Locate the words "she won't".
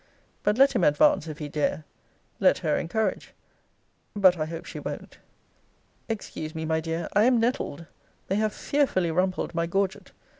4.65-5.19